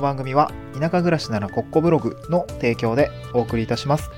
[0.00, 4.10] の番組は田舎暮らしならコッコブログの提供でお送りいたします。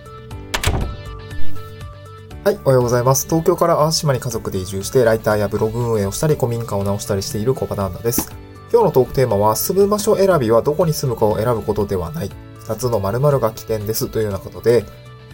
[2.44, 3.26] はい、おはようございます。
[3.26, 8.34] 東京から淡島に家族で移住して、ライターやブログ運営をしたり、古民家を直したりしているコバナンダです。
[8.72, 12.30] 今日のトークテーマは、住む場所選びはどこに住むかを選ぶことではない。
[12.58, 14.08] 二つの〇〇が起点です。
[14.08, 14.84] というようなことで、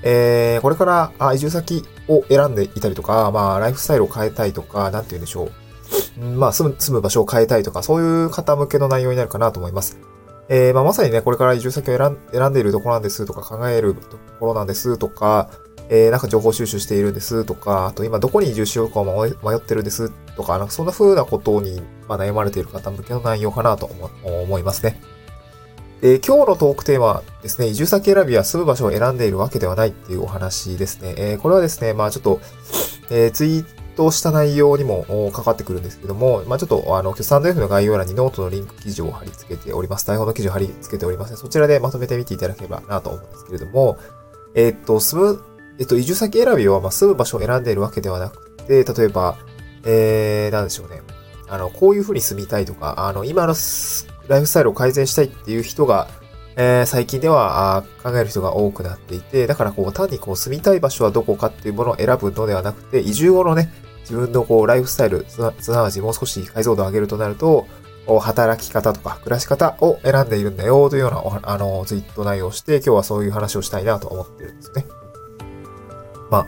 [0.03, 5.49] えー、これから移住先を選んでいたりとか、まあ、ライフスタイルを変えたいとか、なんて言うんでしょ
[6.19, 6.21] う。
[6.21, 9.99] まあ、住む、住む場所を変えたいとか、そういう方向けの内容になるかなと思います。
[10.49, 11.97] えー、まあ、まさにね、これから移住先を
[12.33, 15.51] 選んでいるところなんですとか、考えるところなんですとか、
[15.91, 23.91] えー、なんか情報収集しているんですとか、あと今どこに移住しようか迷ってるんですとか、なんかそんな風なことに、まあ、悩まれている方向けの内容かなと
[24.23, 25.01] 思いますね。
[26.01, 31.15] で、今日のトークテーマですね、移住先選びは住む場所を選んでいるわけではないっていうお話ですね。
[31.17, 32.41] えー、これはですね、まあちょっと、
[33.11, 33.65] えー、ツイー
[33.99, 40.07] トした内容にもかかってくるんですけども、まあちょっと、あの、スタンド F の概要欄にノートのリンク記事を貼り付けております。
[40.07, 43.99] 台本の記事を貼り付けております、そちらでまとめてみていただければなと思うんですけれども、
[44.55, 45.43] えーっと、住む、
[45.81, 49.37] えっと、移住先選びは、まあ、住む場所を選んでいるわけではなくて、例えば、
[49.85, 51.03] えー、なんでしょうね。
[51.49, 53.55] あの、こういう風に住みたいとか、あの、今の
[54.29, 56.09] ライフスタイルを改善したいっていう人が、
[56.57, 67.67] えー、最近ではあー考える人が多くなっていて、だからこう、単にこう、住みたい場所はどこかっていうものを選ぶのではなくて、移住後のね、自分のこう、ライフスタイル、すなわちもう少し解像度を上げるとなると、
[68.07, 74.87] お働き方とか暮らし方を選んでいるんだよというようなあのツイート内容をして、今日はそういう話をしたいなと思ってるんですね。
[76.31, 76.47] まあ、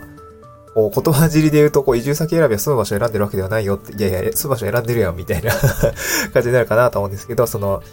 [0.73, 5.51] こう言葉尻で言うと、こう移住先選びは住む場所を選んでるわけではないよって、いやいや、住む場所選んでるやんみたいな
[6.33, 7.83] 感じになるかなと思うんですけど、その、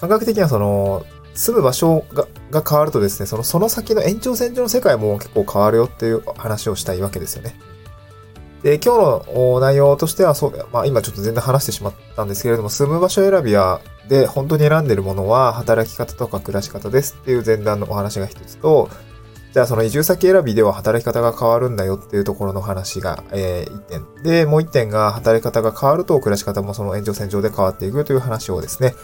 [0.00, 7.58] 感覚的にはその、住む場所がが変わるとですね、その、その先の延長線上の世界も結構変わるよっていう話をしたいわけですよね。
[8.64, 18.88] で、今日の内容としては、そう、まあ今ちょっと全然話してしまったんですけれども、住む場所選びは、で、本当に選んでるものは、働き方とか暮らし方ですっていう前段のお話が一つと、
[19.52, 24.22] じゃあその移住先選びでは働き方が変わるんだよっていうところの話が、えー、一点。
[24.22, 28.94] で、もう一点が働き方が変わると暮らし方もその延長線上で変わっていくという話をですね、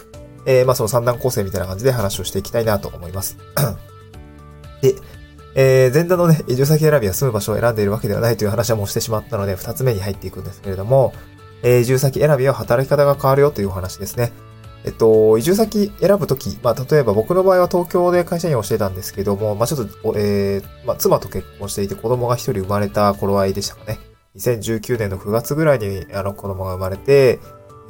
[0.47, 3.37] えー、まあその三段構成みたいな感じで話をしていきたいなと思います。
[4.81, 4.95] で、
[5.55, 11.13] えー、前段のね、移住先選びは住む場所を選んでいるわけではないという話はもうしてしまったので、二つ目に入っていくんですけれども、
[11.63, 14.31] えー、移住先選びは働き方が変わるよというお話ですね。
[14.83, 23.99] えっと、移住先選ぶとき、まあ、例えば僕の場合は東京で会社員をしてたんですけども、まあ、ちょっと、えー、まあ、妻と結婚していて子供が一人生まれた頃合いでしたかね。
[24.37, 27.39] 2019年の9月ぐらいに、あの、子供が生まれて、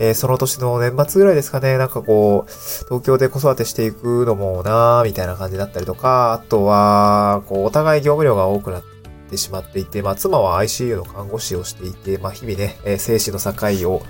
[0.02, 2.52] えー、その年の年末ぐらいですかね、なんかこう、
[2.86, 8.84] 東京で子育てしていくのもなーみたいな感じだったりとか、あとは、こう、お互い業務量が多くなっ
[9.30, 14.02] てしまっていて、まあ、妻は ICU の看護師をしていて、まあ、日々ね、えー、生死の境を、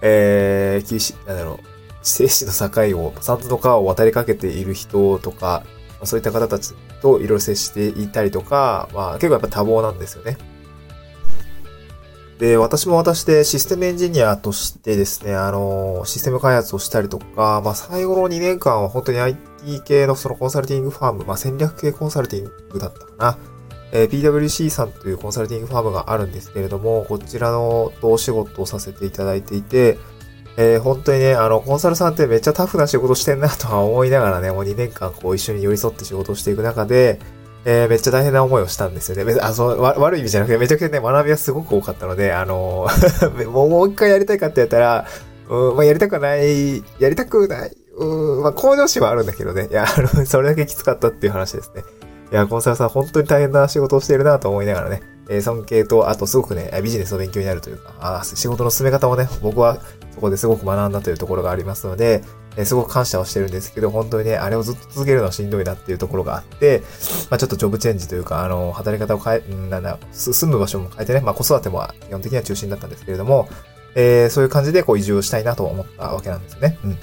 [0.00, 1.66] えー、厳しい、なんだろう、
[2.00, 5.64] 生死の境を、三途の川を渡りかけている人とか、
[5.98, 6.72] まあ、そういった方たち
[7.02, 10.38] といろいろ接していたりとか、まあ結構やっぱ多忙なんですよね。
[12.38, 23.38] で、私も私でシステムエンジニアとしてですね、あの、システム開発をしたりとか、まあ最後の2年間は本当に IT 系のそのコンサルティングファーム、まあ戦略系コンサルティングだったかな。
[23.92, 29.98] えー、PWC さんというコンサルティングファームがあるんですけれども、こちらのとお仕事をさせていただいていて、
[30.58, 37.18] えー、本当にね、あの、コンサルさんってめっちゃタフな仕事してんなとは思いながらね、もう2年間こう一緒に寄り添って仕事をしていく中で、
[37.68, 39.24] えー、めっちゃ大変な思いをしたんですよね。
[39.24, 45.04] 別あそう悪い意味じゃなくて、めちゃくちゃね、学びはすごく多かったので、あのー、 もうもう一回やりたいかってやったら、
[45.48, 49.66] うん、まあ、やりたくない、やりたくない、うん、まあ、向上心はあるんだけどね。
[49.68, 51.82] いや、あの、 それだけきつかったっていう話ですね。
[52.30, 59.78] いや、コンサルさん本当に大変な仕事をしているなと思いながらね、えー、尊敬と、あとすごくね、ビジネスの勉強になるというか、あ仕事の進め方もね、僕は
[60.14, 62.22] そこですごく学んだというところがありますので、
[62.56, 66.82] え、すごく感謝をしてるんですけど、本当にね、あれをずっと続けるのはしんどいなっていうところがあって、
[67.30, 73.48] まあちょっとジョブチェンジというか、あの、働き方を変え、なんだ、住む場所も変えてね、まあ子育ても基本的には中心だったんですけれども、
[73.94, 76.78] えー、そういう感じでこう移住をしたいなと思ったわけなんですね。
[76.84, 76.98] うん。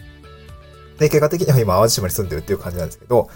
[0.97, 3.29] で、結果的には今淡路島に住んでるっていう感じなんですけど、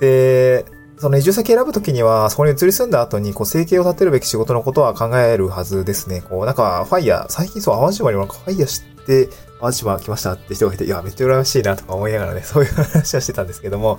[0.00, 0.64] で、
[0.98, 6.22] その移住先選ぶときには、そこに移り住んだ後に、こう、生計を立てるべき仕事のことは考えるはずですね。
[6.22, 9.28] こう、なんか、ファイヤー、最近そう、淡路島にもなんかファイヤーして、
[9.60, 13.98] 淡路島来ましたって人がいて、いや、めっちゃ羨ましいなとか思いながらね、 そういう話はしてたんですけども、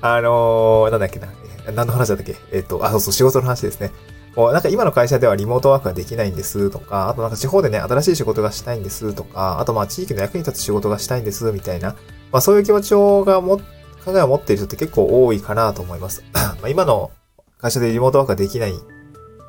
[0.00, 1.28] あのー、なんだっけな、
[1.74, 2.36] 何の話だったっけ？
[2.52, 3.92] えっ、と、あ、そうそう、仕事の話ですね。
[4.34, 11.90] こう、なんか今の会社ではリモートワークができないんですとか、あとなんか地方でね、新しい仕事がしたいんですとか、あとまあ地域の役に立つ仕事がしたいんですみたいな、
[12.30, 13.58] まあそういう気持ちをがも
[14.04, 16.24] 考えを持っている人って結構多いかなと思います。
[16.32, 17.10] まあ今の
[17.58, 18.74] 会社でリモートワークができない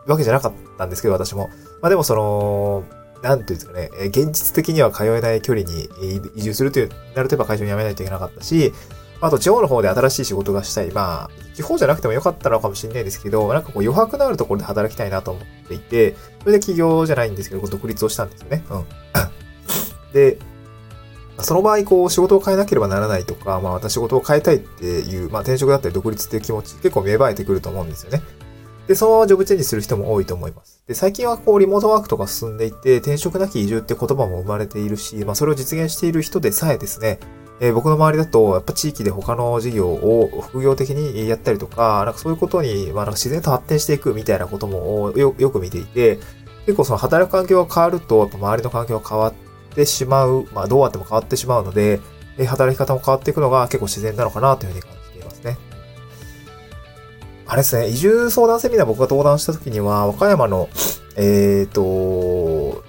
[0.06, 1.50] わけじゃなかったんですけど、私も。
[1.82, 2.84] まあでもその、
[3.24, 5.90] なんていうんですかね、え現実的には通えない距離に
[6.36, 8.74] 移住するという、なるとやっぱ会社を辞めないといけなかったし、
[9.22, 10.92] あと地方の方で新しい仕事がしたい。
[10.92, 18.66] まあ、地方じゃなくてもよかったのかもしれないですけど、なんかこう余白のあるところで働きたいなと思っていて、それで起業じゃないんですけど、独立をしたんですよね。
[18.70, 18.86] うん。
[20.12, 20.38] で、
[21.40, 28.22] その場合、こう、仕事を変えなければならないとか、まあ、私仕事を変えたいっていう、まあ、転職だったり独立っていう気持ち、結構芽生えてくると思うんですよね。
[28.88, 30.84] で、そのままジョブチェンジする人も多いと思います。
[30.88, 37.20] で、最近はこう、リモートワークとか進んでいて、転職なき移住って言葉も生まれているし、まあ、それを実現している人でさえですね、
[37.60, 46.20] えー、僕の周りだと、やっぱ地域で他の事業を副業的にやったりとか、なんかそういうことに、まあ、なんか自然と発展していくみたいなこともよよく見ていて、
[46.66, 49.34] 結構その働く環境が変わると、やっぱ周りの環境が変わっ
[49.76, 52.02] てしまう、まあどうあっても変わってしまうので、
[52.38, 55.03] えー、働き方も変わっていくのが結構自然なのかなというふうに感じます。
[57.54, 60.70] あれですね、移住相談セミナー僕が登壇した時には、和歌山の、
[61.16, 62.84] えっ、ー、と、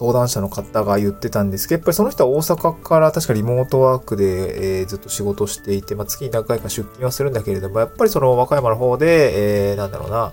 [0.00, 10.32] 登壇者の方が言ってたんですけど、やっぱりその人は大阪から確かリモートワークで、えー、ずっと仕事していて、まあ、月に何回か出勤はするんだけれども、やっぱりその和歌山の方で、えー、なんだろうな、ま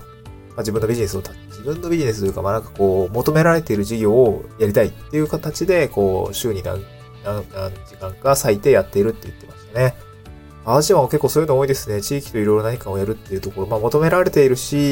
[0.60, 6.82] 自分のビジネスを、自分のビジネスというか、まあ、なんかこう、求められている事業をやりたいっていう形で、こう、週に何、
[7.26, 10.05] 何何時間か割いてやっているって言ってましたね。
[10.66, 12.02] アジアは結構そういうの多いですね。
[12.02, 14.82] 地域といろいろ何かをやるっていうところ、まあ求められているし、えっ、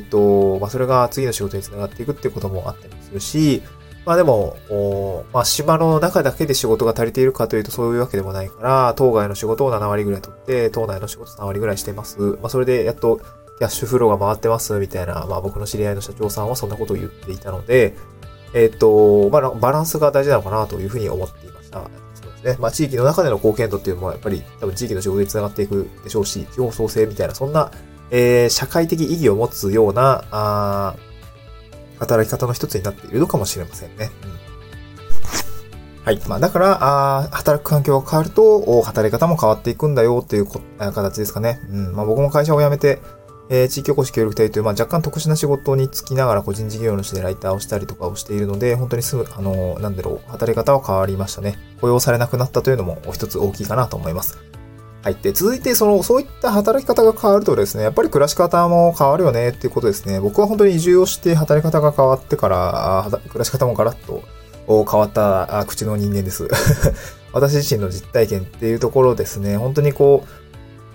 [0.00, 3.62] ー、と、まあそれが次の仕事につながっていくっていうこともあったりするし、
[4.04, 12.20] まあでも、おまあ島の中だけで仕事が足りているかというとそういうわけでもないから、当該の仕事を7割ぐらい取って、島内の仕事3割ぐらいしてます。
[12.20, 13.20] まあそれでやっと
[13.58, 17.94] キャッシュフローが回ってますみたいな、まあ僕の知り合いの社長さんはそんなことを言っていたので、
[18.54, 21.88] えっ、ー、と、まあバランスが大事なのかなというふうに思っていました。
[22.44, 22.56] ね。
[22.58, 27.70] まあ地域の中での貢献度っていうのもやっぱり多分地域の仕事につながっていくでしょうし、地方創生みたいな、そんな、
[28.10, 30.96] えー、社会的意義を持つような、あ
[31.98, 34.10] 働き方の一つになっているのかもしれませんね。
[34.24, 36.20] うん、はい。
[36.26, 40.46] まあ、だから、あ働く環境が変わると、働き方も変わっていくんだよっていう
[40.78, 41.60] 形ですかね。
[41.70, 41.92] うん。
[41.94, 43.00] まあ、僕も会社を辞めて、
[43.54, 51.58] えー、地域おこし協力隊という、まあ、若干特殊な仕事に就きながら個人事業主でライターをしたりとかをしているので、本当にすぐ、あの、なんだろう、働き方は変わりましたね。
[51.82, 54.38] 雇用されなくなったというのも一つ大きいかなと思います。
[55.02, 55.16] はい。
[55.20, 60.18] で、続いて、その、そういった働き方が変わるとですね、やっぱり暮らし方も変わるよねっていうことですね。
[60.18, 64.22] 僕は本当に移住をして働き方が変わってから、暮らし方もガラッと
[64.66, 66.48] 変わった口の人間です。
[67.34, 70.41] 私自身の実体験っていうところですね、本当にこう、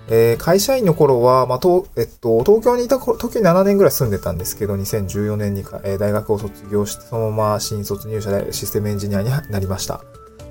[0.10, 10.02] えー、会社員の頃は、まあ、と、えっと、東京にいた頃時に7年ぐらい住んでたんですけど、2014年に、えー、大学を卒業して、そのまま新卒入社でシステムエンジニアになりました。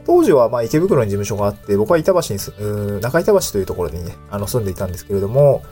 [0.06, 2.52] 当時はまあ池袋に事務所があって、僕は板橋にす、
[3.00, 5.62] 中板橋というところにね、あの住んでいたんですけれども、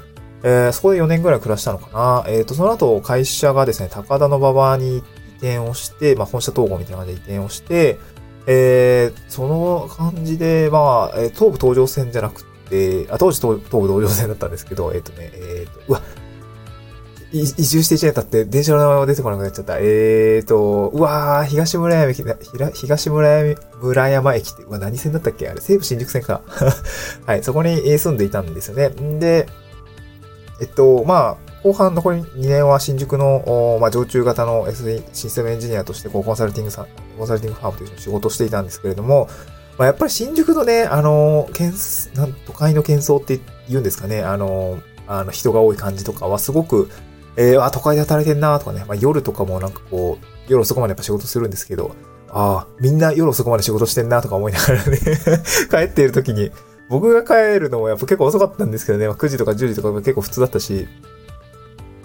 [0.42, 2.24] えー、そこで4年ぐらい暮らしたのかな。
[2.28, 4.98] えっ、と、その後会社がですね、高田の馬場に移
[5.38, 7.98] 転をして、まあ本社統合みたいな感じで移転をして、
[8.46, 12.53] えー、その感じで、まあ、東武東上線じゃなくて、
[13.10, 16.00] あ当時東武東上線だったんですけど、えっ、ー、とね、えっ、ー、と、うわ、
[17.34, 19.78] 移住して1年経って電車の名前が出てこなくなっちゃった。
[19.78, 22.22] えーと、うわー、東村山駅、
[22.74, 25.48] 東村村山駅って、うわ、何線だったっけ？
[25.48, 26.42] あれ、西武新宿線か。
[27.26, 28.88] はい、そこに住んでいたんですよね。
[28.88, 29.48] んで、
[30.60, 36.86] えっと、まあ、後半残り2年は新宿の、まあ、常駐型の SE システムエンジニアとして、こう、コンサルティングさん、
[37.18, 39.28] コンサルティングファームという仕事をしていたんですけれども、
[39.78, 41.72] まあ、やっぱり新宿のね、あの、けん
[42.14, 46.88] なん都会の喧騒って言うんですかね、あの、あの、人が多い感じとかはすごく、
[47.36, 51.94] えー、あ、都会で働いてんなとかね、まあ、夜とかもなんかこう、夜遅くまでやっぱ仕事するんですけど、
[52.30, 54.98] ああ、みんな夜遅くまで仕事してんなとか思いながらね
[55.70, 56.50] 帰っている時に、
[56.88, 60.86] 僕が帰るのもやっぱ結構遅かったんですけどね、まあ、9時とか10時とか結構普通だったし、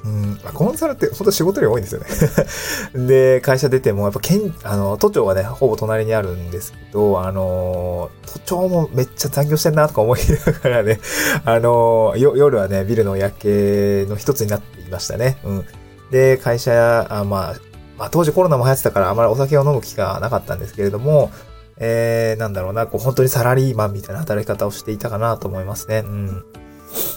[0.09, 2.07] うん、コンサルって本当仕事量多いんですよね
[3.07, 10.99] で、会社出ても、やっぱ県、あの、都庁がね、ほぼ隣にあるんですけど、あの、都庁もめっちゃ残業してんなとか思いながらね、
[11.45, 15.37] あの、夜はね、ビルの夜景の一つになっていましたね。
[15.43, 15.65] うん。
[16.09, 17.55] で、会社、あまあ、
[17.97, 21.31] まあ当時コロナも流行ってたからあまりお酒を飲む機会はなかったんですけれども、
[21.77, 26.03] えー、なんだろうな、こう本当にサラリーマンみたいな働き方をしていたかなと思いますね。
[26.05, 26.27] うん。
[26.27, 26.43] ま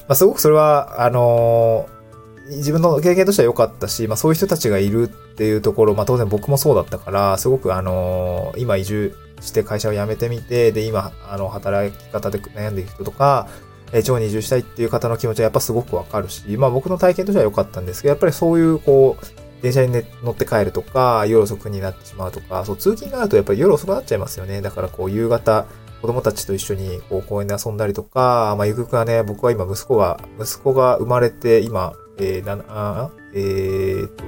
[0.09, 2.02] あすごくそれは、あのー
[2.49, 13.49] 自分の経験としては良かったし、まあそういう人たちがいるっていうところ、まあ当然僕もそうだったから、すごくあのー、今移住して会社を辞めてみて、で今、あの、働き方で悩んでいる人とか、
[13.93, 24.61] えー、地方に移住したいっていう方の気持ちはやっぱすごくわかるし、まあ僕の体験としては良かったんですけど、やっぱりそういうこう、電車に、ね、乗って帰るとか、夜遅くになってしまうとか、そう、通勤があるとやっぱり夜遅くなっちゃいますよね。
[24.61, 25.67] だからこう、夕方、
[26.03, 34.25] 子供たちと一緒にこう公園で遊んだりとか、まあ、ゆくゆくはね、僕は今息子が、息子が生まれて、今、えー、な、あえー、と、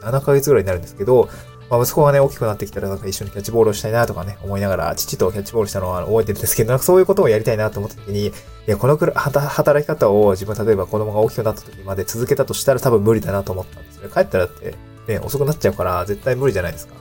[0.00, 1.28] 7ヶ月ぐらいになるんですけど、
[1.68, 8.32] まあ、息子がね、大きくなってきたらなんか一緒にキャッチボールをしたいなとかね、思いながら、父とキャッチボールしたのは覚えてるんですけど、なんかそういうことをやりたいなと思った時に、い
[8.66, 14.08] や、このくらい働き方を自分例えば子供が大きくなった時まで続けたとしたら多分無理だなと思ったんですね。
[14.12, 14.74] 帰ったらって、
[15.08, 16.94] ね、遅くなっちゃうから絶対無理じゃないですか。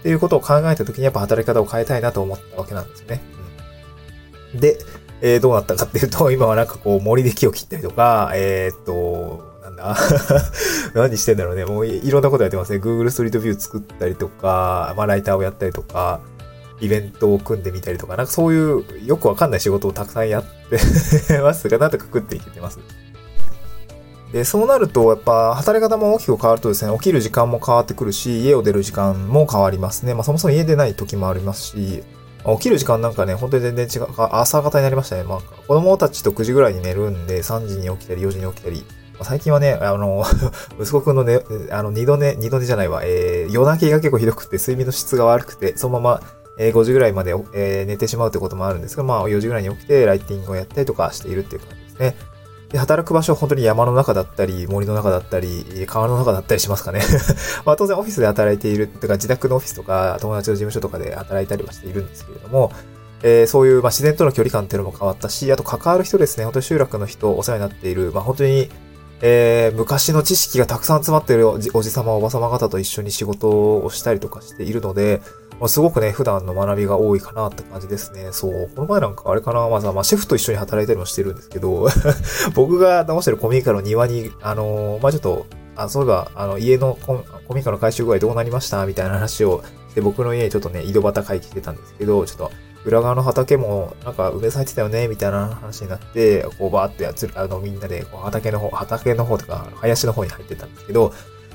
[0.00, 3.20] っていうことを考えた時にやっぱ働き方を変えたいなと思ったわけなんですよね。
[4.54, 4.78] うん、で、
[5.24, 9.96] えー、どうなったかっていうと、 今はなんかこう森で木を切ったりとか、えー、っと、なんだ？
[10.94, 11.64] 何してんだろうね。
[11.64, 12.78] もういろんなことやってますね。
[12.78, 16.20] Google ストリートビュー作ったりとか、まあライターをやったりとか、
[16.80, 20.44] イベントを組んでみたりとか、なんかそういうよくわかんない仕事をたくさんやっ
[21.28, 22.80] て ますが、なんとか食っていけてます。
[24.32, 30.14] で、そうなると、やっぱ、働き方も大きく変わるとですね、起きる時間も変わってくるし、家を出る時間も変わりますね。
[30.14, 32.02] まあ、そもそも家出ない時もありますし、
[32.44, 35.22] 起きる時間なんかね、本当に全然違う、朝方になりましたね。
[35.22, 38.84] まあ、子供たちと9時ぐらいに寝るんで、3時に起きたり、4時に起きたり、
[39.22, 40.24] 最近はね、あの、
[40.80, 46.22] 息子くんのね、あの、二度寝、二度寝じゃないわ、えー、夜泣きが結構ひどくて、睡眠の質が悪くて、そのまま、
[46.58, 52.16] えー、5時ぐらいまで、えー、寝てしまうってこともあるんですが、まあ、4時ぐらいに起きて、ライティングをやったりとかしているっていう感じですね。
[52.72, 57.00] で、働く場所は本当に山の中だったり、森の中だったり、川の中だったりしますかね。
[57.66, 62.72] まあ当然オフィスで働いている、とか自宅のオフィスとか友達の事務所とかで働いたりはしているんですけれども、
[63.22, 68.70] えー、そういう、まあ、自然との距離感っていうのも変わったし、あと関わる人ですね、本当に集落の人、お世話になっている、まあ本当に、
[69.20, 75.20] えー、昔の知識がたくさん詰まっているおじおじさま、おばさま方と一緒に仕事をしたりとかしているので、
[75.62, 78.32] まあ、すごくね、普段の学びが多いかなって感じですね。
[78.32, 78.68] そう。
[78.74, 81.86] この前なんかあれかな、まずは、まあ、シェフと一緒に働いたりもしてるんですけど、
[82.56, 87.22] 僕が直してる古民家の庭に、あのー、まあ、ちょっと、あ、そういえば、あの、家の古
[87.54, 92.50] 民家の改修具合どうなりましたみたいな話をして、僕の家にちょっとね、井戸端会議してたんですけど、ちょっと、
[92.84, 101.12] 裏側の畑も、なんか、梅咲いてたよねみたいな話になって、こう、バーってやつ、あの、みんなで、こう、畑の方、畑の方とか、林の方に入ってたんですけど、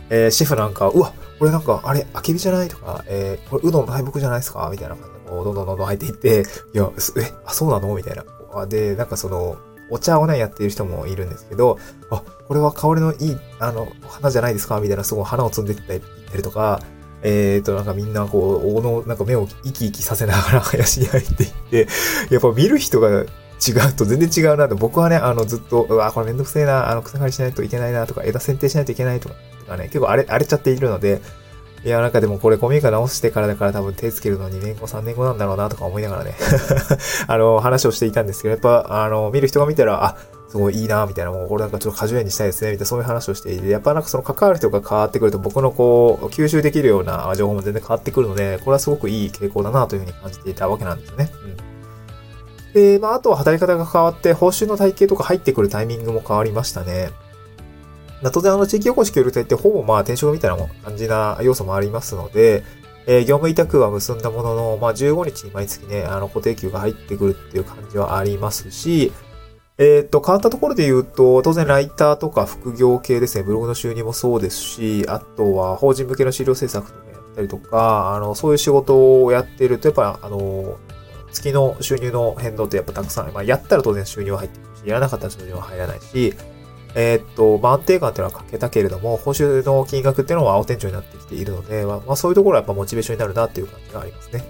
[0.09, 4.69] えー、シェフなんか、うわ、これなんか、あれ、あけびじゃないとか、えー、これ、うどんの大木じゃないですか？
[4.71, 7.93] みたいな感じで、こう、どんどんどんどん入っていって、いや、え、あ、そうなの？
[7.95, 8.17] みたい
[8.53, 8.65] な。
[8.65, 9.57] で、なんかその、
[9.89, 11.77] お茶をね、やってる人もいるんですけど、
[12.09, 14.79] あ、これは香りのいい、あの、花じゃないですか？
[14.79, 15.93] みたいな、すごい花を摘んでいった
[16.37, 16.81] りとか、
[17.23, 21.87] えっ、と、なんかみんなこう、おの、なんか目を生き生きさせながら 林に入っていって、
[22.29, 23.23] やっぱ見る人が違
[23.89, 29.35] うと全然違うなと、僕はね、あの、ずっと、うわ、これめんどくせえな、あの、草刈りしないといけないなとか、枝剪定しないといけないとか、
[29.67, 31.21] がね、結構荒れ、荒れちゃっているので、
[31.83, 36.36] いや、なんかでもこれ古民家直してからだから多分手つけるの2年後、3年後なんだろうなとか思いながらね
[37.27, 40.17] あの、話をしていたんですけど、やっぱ、あの、見る人が見たら、あ、
[40.50, 51.31] すごいいいな、みたいな、もうこれなんかちょっと果樹園にしたいですね、みたいなそういう話をしていて、やっぱなんかその関わる人が変わってくると僕のこう、吸収できるような情報も全然変わってくるので、これはすごくいい傾向だなというふうに感じていたわけなんですよね。
[51.43, 52.74] うん。
[52.74, 57.12] で、まあ、あとは働き方が変わって、報酬の体系とか入ってくるタイミングも変わりましたね。
[58.33, 62.63] 当然あの地域おこし協力隊ってほぼまあ転職みたいな感じな要素もありますので、
[63.07, 69.13] えー、業務委託は結んだものの、まあ15日に毎月ね、あの固定給が入ってくるっていう感じはありますし、
[69.77, 80.77] えっ、と、変わったところで言うと、当然ライターとか副業系ですね、ブログの収入もそうですし、あとは法人向けの資料制作とかやったりとか、あの、そういう仕事をやっていると、やっぱ、あの、
[81.31, 86.33] 月の収入の変動ってやっぱたくさん、まあ、やったら当然収入は入ってくるし、やらなかったら収入は入らないし、
[86.99, 94.43] えー、っと、まあ、安定感っていうのは欠けたけれども、報酬の金額っていうのは青天井になってきているので、まあ、そういうところはやっぱモチベーションになるなっていう感じがありますね。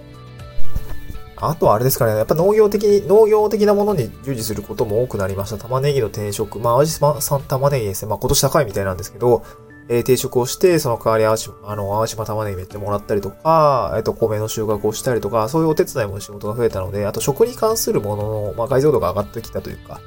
[1.36, 5.58] あとはあれですかね、やっぱ農業的に、農業的なものに従事することも多くなりました。
[5.58, 6.60] 玉ねぎの転職。
[6.60, 8.10] まあ、淡路島玉ねぎですね。
[8.10, 9.44] まあ、今年高いみたいなんですけど、
[9.90, 20.00] えー、定食をして、その代わり淡島、あの、淡島玉ねぎめっちゃもらったりとか、えっ、と、米の収穫をしたりとか、そういうお手伝いも仕事が増えたので、あと食に関するものの、まあ、解像度が上がってきたというか、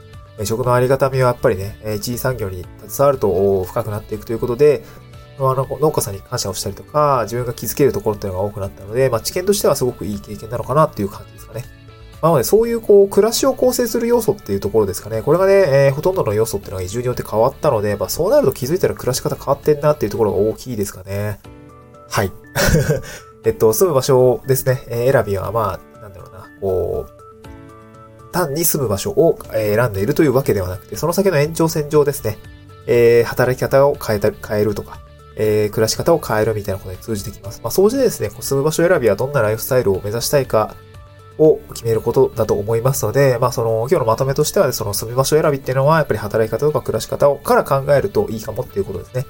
[0.47, 4.85] 食のありがたみはやっぱりね、一次産業に携わると深くなっていくということで、
[5.38, 11.64] あの農家さんに感謝をしたりとか、自分が気づけるところっていうのが多くなったので、まあ、知見としてはすごくいい経験なのかなっていう感じですかね。
[12.23, 15.23] なので、そういうこう、暮らしを構成する要素っていうところですかね。
[15.23, 21.40] これがね、えー、ほとんどの要素っていうのが移住によって変わったので、まあ、そうなると気づいたら暮らし方変わってんなっていうところが大きいですかね。
[22.11, 22.32] はい。
[23.44, 27.20] えっと、住む場所ですね、えー、選びは、まあ、なんだろうな、こう、
[28.33, 32.39] 単に住む場所を選んでいるというわけではなくて、その先の延長線上ですね、
[32.87, 34.99] えー、働き方を変えた、変えるとか、
[35.37, 37.61] えー、暮らし方を変えるみたいなことに通じてきます。
[37.63, 40.75] まあ、そうしてですね、住む場所選びはどんなライフスタイルを目指したいか
[41.39, 49.25] を決めることだと思いますので、まあ、その、今日のまとめとしては、その住む場所選びっていうのは、やっぱり働き方とか暮らし方をから考えるといいかもっていうことですね。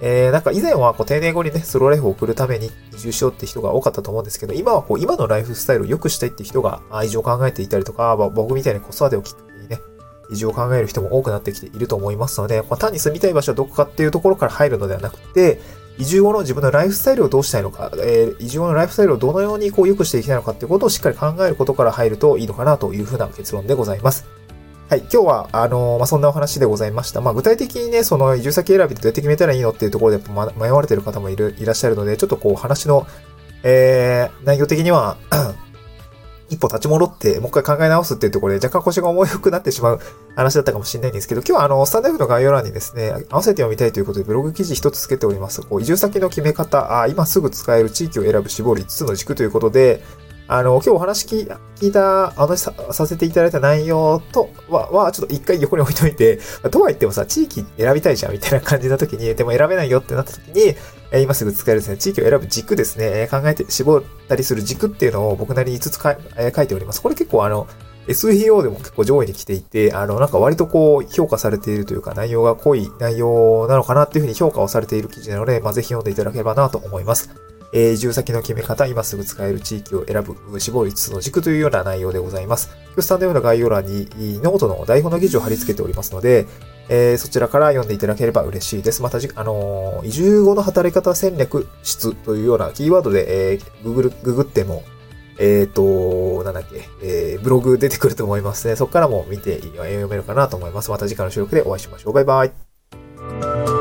[0.00, 9.80] えー、なんか以前はこう定年後にね、スローライフを送るために移住しようって人が多かったと思うんですけど、今はこう今のライフスタイルを良くしたいって人が移住を考えていたりとか、まあ僕みたいに子育てをきっかけにね、
[10.30, 15.60] 移住を考える人も多くなってきていると思いますので、まあ、単に住みたい場所はどこかっていうところから入るのではなくて、
[15.96, 24.26] 移住後の自分のライフスタイルをどうしたいのか、えー、移住後のライフスタイルをどのようにこう良くしていきたいのかっていうことをしっかり考えることから入るといいのかなというふうな結論でございます。
[24.94, 27.20] はい、今日は、あのー、まあ、そんなお話でございました。
[27.20, 30.24] まあ、具体的にね、その移住先選びでどうやって決めたらいいのっていうところで
[30.56, 33.08] 迷われてる方もいる、いらっしゃるので、ちょっとこう話の、
[33.64, 35.16] えー、内容的には
[36.48, 40.00] 一歩立ち戻って、もう一回考え直すっていうところで若干腰が重くなってしまう
[40.36, 45.62] 話だったかもしれないんですけど、今日はあの、スタンド F の概要欄にですね、合わせて読みたいということでブログ記事一つつけております。
[45.62, 50.04] こう、移住先の決め方、あ今すぐ使える地域を選ぶ絞る5つの軸ということで、
[50.46, 51.42] あの、今日お話聞
[51.80, 56.38] いた、お話ささせていただいた内容とは、は、ちょっと一回横に置いといて、
[56.70, 60.76] とは言ってもさ、地域選びたいじゃんみたいな感じの時に、でも選べないよってなった時に、
[61.22, 67.00] 今すぐ使えるですね、地域を選ぶ軸ですね、考えて、絞ったりする軸っていうのを僕なりに5つか、え書いております。
[67.00, 67.66] これ結構あの、
[68.06, 77.30] SEO でも結構上位に来ていて、あの、なんか割とこう、評価されているというか、内容が濃い内容なのかなっていうふうに評価をされている記事なので、まあ、ぜひ読んでいただければなと思います。
[77.76, 82.70] えー、移住先の決め方、今すぐ使える地域を選ぶ、死亡率の軸というような内容でございます。
[82.98, 84.08] スタンド用の概要欄に
[84.42, 86.46] ノートの台本の記事を貼り付けておりますので、
[86.88, 89.02] えー、そちらから読んでいただければ嬉しいです。
[89.02, 94.84] また、あのー、移住後の働き方戦略室というようなキーワードで、えー、ググる、ググっても、
[95.40, 98.76] えっ、ー、と、なんだっけ、えー、ブログ出てくると思いますね。
[98.76, 100.92] そこからも見て読めるかなと思います。
[100.92, 102.12] また次回の収録でお会いしましょう。
[102.12, 103.73] バイバイ。